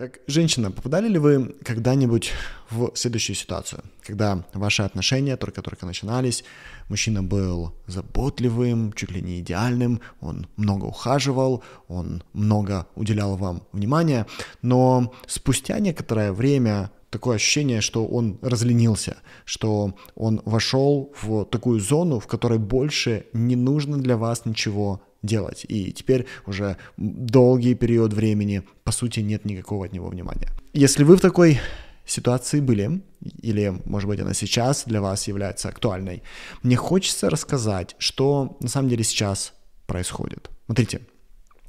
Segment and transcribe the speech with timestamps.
[0.00, 2.32] Как женщина, попадали ли вы когда-нибудь
[2.70, 6.42] в следующую ситуацию, когда ваши отношения только-только начинались,
[6.88, 14.26] мужчина был заботливым, чуть ли не идеальным, он много ухаживал, он много уделял вам внимания,
[14.62, 22.20] но спустя некоторое время такое ощущение, что он разленился, что он вошел в такую зону,
[22.20, 25.64] в которой больше не нужно для вас ничего делать.
[25.68, 30.48] И теперь уже долгий период времени, по сути, нет никакого от него внимания.
[30.72, 31.60] Если вы в такой
[32.06, 33.02] ситуации были,
[33.42, 36.22] или, может быть, она сейчас для вас является актуальной,
[36.62, 39.52] мне хочется рассказать, что на самом деле сейчас
[39.86, 40.50] происходит.
[40.66, 41.00] Смотрите,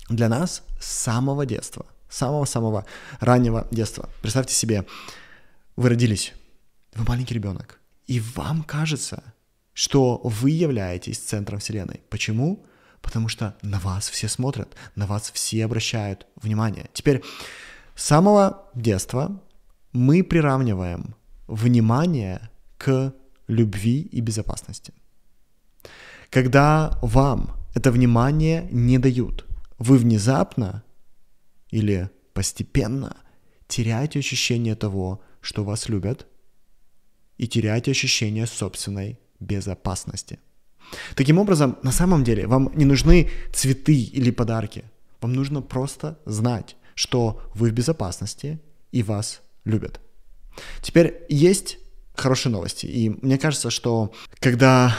[0.09, 2.85] для нас с самого детства, самого-самого
[3.19, 4.85] раннего детства, представьте себе,
[5.75, 6.33] вы родились,
[6.95, 9.23] вы маленький ребенок, и вам кажется,
[9.73, 12.01] что вы являетесь центром Вселенной.
[12.09, 12.65] Почему?
[13.01, 16.89] Потому что на вас все смотрят, на вас все обращают внимание.
[16.93, 17.23] Теперь
[17.95, 19.41] с самого детства
[19.91, 21.15] мы приравниваем
[21.47, 23.13] внимание к
[23.47, 24.93] любви и безопасности.
[26.29, 29.45] Когда вам это внимание не дают,
[29.77, 30.83] вы внезапно
[31.69, 33.17] или постепенно
[33.67, 36.27] теряете ощущение того, что вас любят,
[37.37, 40.39] и теряете ощущение собственной безопасности.
[41.15, 44.83] Таким образом, на самом деле, вам не нужны цветы или подарки.
[45.21, 48.59] Вам нужно просто знать, что вы в безопасности
[48.91, 49.99] и вас любят.
[50.81, 51.77] Теперь есть
[52.15, 52.85] хорошие новости.
[52.85, 54.95] И мне кажется, что когда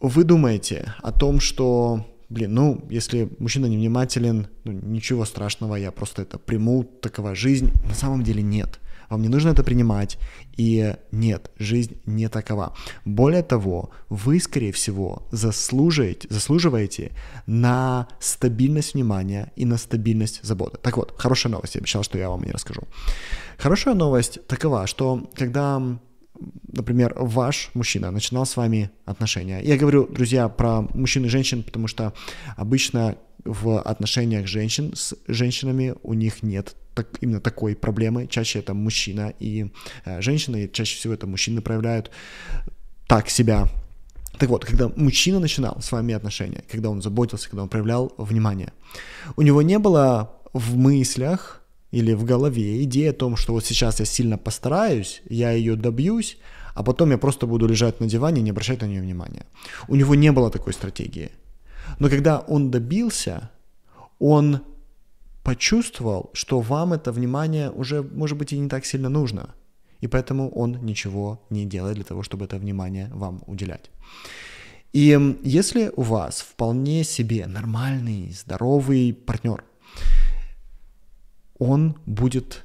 [0.00, 6.22] вы думаете о том, что, блин, ну, если мужчина невнимателен, ну, ничего страшного, я просто
[6.22, 10.18] это приму, такова жизнь, на самом деле нет вам не нужно это принимать,
[10.56, 12.74] и нет, жизнь не такова.
[13.04, 17.12] Более того, вы, скорее всего, заслуживаете, заслуживаете
[17.46, 20.78] на стабильность внимания и на стабильность заботы.
[20.82, 22.82] Так вот, хорошая новость, я обещал, что я вам не расскажу.
[23.58, 25.98] Хорошая новость такова, что когда
[26.72, 29.60] например, ваш мужчина начинал с вами отношения.
[29.62, 32.12] Я говорю, друзья, про мужчин и женщин, потому что
[32.56, 38.26] обычно в отношениях женщин с женщинами у них нет так, именно такой проблемы.
[38.26, 39.70] Чаще это мужчина и
[40.04, 42.10] э, женщина, и чаще всего это мужчины проявляют
[43.06, 43.68] так себя.
[44.38, 48.72] Так вот, когда мужчина начинал с вами отношения, когда он заботился, когда он проявлял внимание,
[49.36, 54.00] у него не было в мыслях или в голове идея о том, что вот сейчас
[54.00, 56.38] я сильно постараюсь, я ее добьюсь,
[56.74, 59.46] а потом я просто буду лежать на диване и не обращать на нее внимания.
[59.88, 61.30] У него не было такой стратегии.
[61.98, 63.50] Но когда он добился,
[64.18, 64.60] он
[65.42, 69.54] почувствовал, что вам это внимание уже, может быть, и не так сильно нужно.
[70.00, 73.90] И поэтому он ничего не делает для того, чтобы это внимание вам уделять.
[74.92, 79.64] И если у вас вполне себе нормальный, здоровый партнер,
[81.58, 82.64] он будет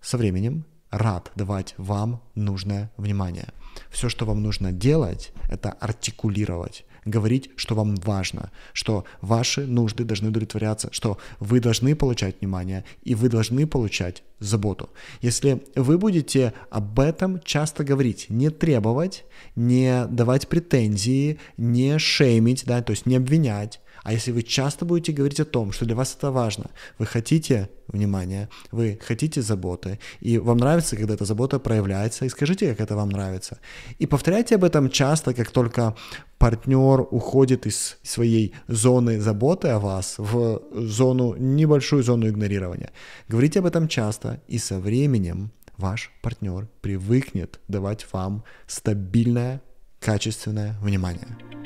[0.00, 3.48] со временем рад давать вам нужное внимание.
[3.90, 10.28] Все, что вам нужно делать, это артикулировать, говорить, что вам важно, что ваши нужды должны
[10.28, 14.90] удовлетворяться, что вы должны получать внимание и вы должны получать заботу.
[15.20, 19.24] Если вы будете об этом часто говорить, не требовать,
[19.54, 25.12] не давать претензии, не шеймить, да, то есть не обвинять, а если вы часто будете
[25.12, 30.38] говорить о том, что для вас это важно, вы хотите внимания, вы хотите заботы, и
[30.38, 33.58] вам нравится, когда эта забота проявляется, и скажите, как это вам нравится.
[33.98, 35.94] И повторяйте об этом часто, как только
[36.38, 42.90] партнер уходит из своей зоны заботы о вас в зону, небольшую зону игнорирования.
[43.28, 49.60] Говорите об этом часто, и со временем ваш партнер привыкнет давать вам стабильное,
[49.98, 51.59] качественное внимание.